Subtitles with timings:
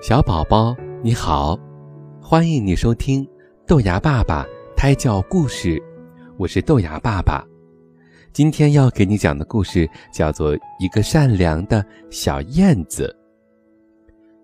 [0.00, 1.58] 小宝宝你好，
[2.22, 3.28] 欢迎你收听
[3.66, 5.78] 豆芽爸爸胎教故事，
[6.38, 7.44] 我是豆芽爸爸。
[8.32, 13.14] 今天要给你讲的故事叫做《一个善良的小燕子》。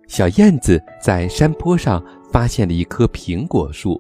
[0.06, 3.98] 小燕子在山坡上发现了一棵苹果树，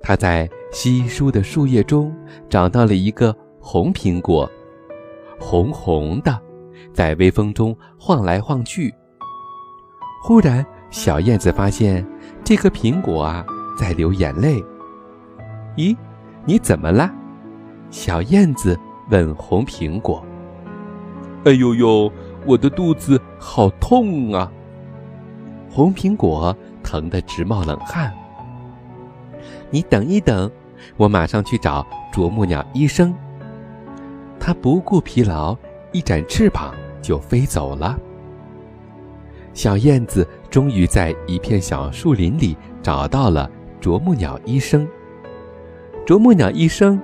[0.00, 2.10] 它在稀疏的树叶中
[2.48, 4.50] 找到了一个红苹果，
[5.38, 6.40] 红红的，
[6.94, 8.92] 在微风中晃来晃去。
[10.24, 12.06] 忽然，小燕子发现
[12.44, 13.44] 这颗苹果啊
[13.76, 14.64] 在流眼泪。
[15.76, 15.96] 咦，
[16.44, 17.10] 你怎么了？
[17.90, 18.78] 小燕子
[19.10, 20.24] 问红苹果。
[21.44, 22.10] 哎呦呦，
[22.46, 24.48] 我的肚子好痛啊！
[25.68, 28.12] 红苹果疼得直冒冷汗。
[29.70, 30.48] 你等一等，
[30.96, 33.12] 我马上去找啄木鸟医生。
[34.38, 35.56] 他不顾疲劳，
[35.90, 37.98] 一展翅膀就飞走了。
[39.54, 43.50] 小燕子终于在一片小树林里找到了
[43.80, 44.86] 啄木鸟医生。
[46.06, 47.00] 啄木鸟医生，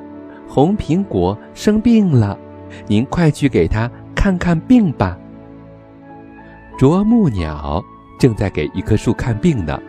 [0.48, 2.38] 红苹果生病了，
[2.86, 5.16] 您快去给他看看病吧。
[6.78, 7.82] 啄木鸟
[8.18, 9.80] 正在给一棵树看病呢，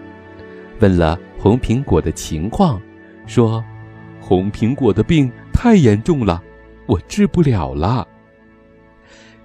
[0.80, 2.82] 问了红苹果的情况，
[3.26, 3.64] 说
[4.20, 6.42] ：“红苹果的病太严重了，
[6.88, 8.08] 我治不了了。”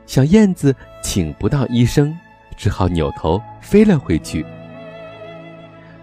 [0.04, 2.14] 小燕子请不到医生。
[2.56, 4.44] 只好扭头飞了回去。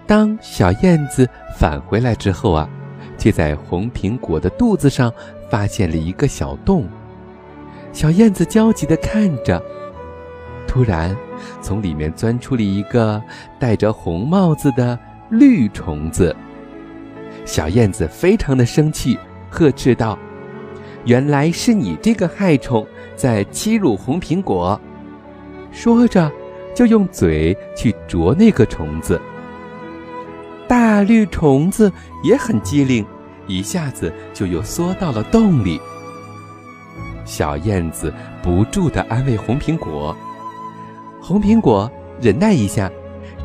[0.07, 2.67] 当小燕子返回来之后啊，
[3.17, 5.13] 却在红苹果的肚子上
[5.49, 6.85] 发现了一个小洞。
[7.93, 9.61] 小燕子焦急地看着，
[10.67, 11.15] 突然，
[11.61, 13.21] 从里面钻出了一个
[13.57, 16.35] 戴着红帽子的绿虫子。
[17.45, 19.17] 小燕子非常的生气，
[19.49, 20.17] 呵斥道
[21.05, 22.85] ：“原来是你这个害虫
[23.15, 24.79] 在欺辱红苹果！”
[25.71, 26.29] 说着。
[26.73, 29.19] 就用嘴去啄那个虫子。
[30.67, 31.91] 大绿虫子
[32.23, 33.05] 也很机灵，
[33.47, 35.79] 一下子就又缩到了洞里。
[37.25, 40.15] 小燕子不住地安慰红苹果
[41.21, 42.89] ：“红苹果，忍耐一下，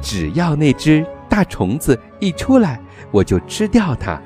[0.00, 4.20] 只要那只大虫子一出来，我就吃掉它。”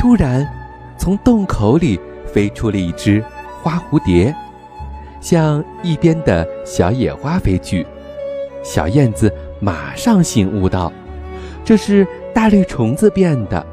[0.00, 0.46] 突然，
[0.98, 3.24] 从洞口里飞出了一只
[3.62, 4.34] 花蝴蝶。
[5.22, 7.86] 向一边的小野花飞去，
[8.62, 10.92] 小燕子马上醒悟到，
[11.64, 13.64] 这是大绿虫子变的，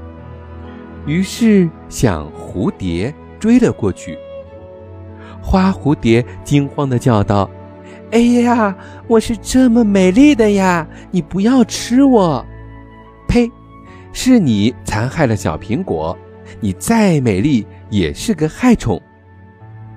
[1.06, 4.18] 于是向蝴蝶追了过去。
[5.42, 7.50] 花蝴蝶惊慌地叫道
[8.12, 8.76] ：“哎呀，
[9.08, 12.46] 我是这么美丽的呀，你不要吃我！”
[13.28, 13.50] 呸，
[14.14, 16.16] 是你残害了小苹果，
[16.60, 19.02] 你再美丽也是个害虫。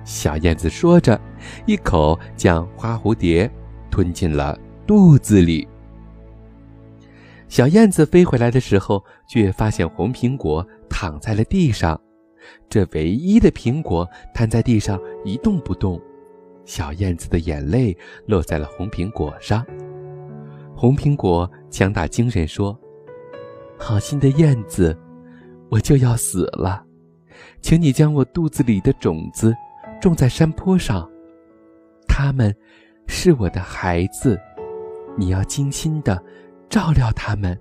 [0.03, 1.19] 小燕子说着。
[1.65, 3.49] 一口将花蝴蝶
[3.91, 5.67] 吞进了肚子里。
[7.49, 11.99] 小燕子飞回来的时候，却发现红苹果躺在了地上，
[12.69, 16.01] 这唯一的苹果瘫在地上一动不动。
[16.65, 19.65] 小燕子的眼泪落在了红苹果上。
[20.75, 22.77] 红苹果强打精神说
[23.77, 24.97] ：“好心的燕子，
[25.69, 26.83] 我就要死了，
[27.61, 29.53] 请你将我肚子里的种子
[30.03, 31.09] 种在山坡上。”
[32.05, 32.53] 他们，
[33.07, 34.37] 是我的孩子，
[35.17, 36.21] 你要精心的
[36.69, 37.57] 照料他们。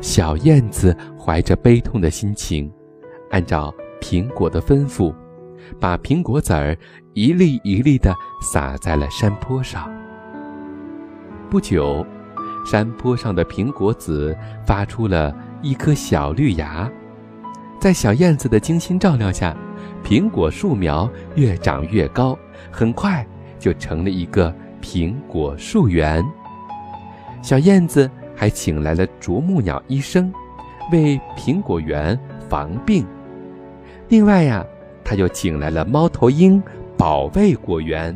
[0.00, 2.70] 小燕子怀着悲痛的心情，
[3.30, 5.14] 按照苹果的吩咐，
[5.80, 6.76] 把苹果籽儿
[7.12, 9.88] 一粒一粒的撒在了山坡上。
[11.48, 12.04] 不久，
[12.66, 14.36] 山坡上的苹果籽
[14.66, 16.90] 发出了一颗小绿芽，
[17.80, 19.56] 在小燕子的精心照料下。
[20.04, 22.38] 苹果树苗越长越高，
[22.70, 23.26] 很快
[23.58, 26.22] 就成了一个苹果树园。
[27.42, 30.30] 小燕子还请来了啄木鸟医生，
[30.92, 32.18] 为苹果园
[32.50, 33.04] 防病。
[34.08, 34.64] 另外呀，
[35.02, 36.62] 他又请来了猫头鹰
[36.98, 38.14] 保卫果园。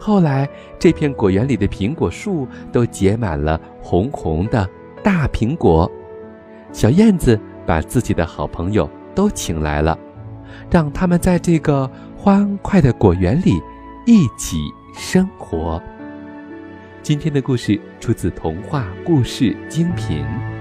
[0.00, 0.48] 后来，
[0.78, 4.66] 这片果园里的苹果树都结满了红红的
[5.02, 5.90] 大苹果。
[6.72, 9.98] 小燕子把自己的好朋友都请来了。
[10.70, 13.60] 让他们在这个欢快的果园里
[14.06, 14.56] 一起
[14.94, 15.82] 生活。
[17.02, 20.57] 今天的故事出自童话故事精品。